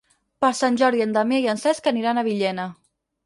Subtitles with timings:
[0.43, 2.69] Per Sant Jordi en Damià i en Cesc aniran a Villena.